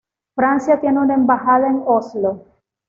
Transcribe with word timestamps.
Francia 0.33 0.79
tiene 0.81 0.97
una 0.99 1.13
embajada 1.13 1.67
en 1.67 1.83
Oslo. 1.85 2.43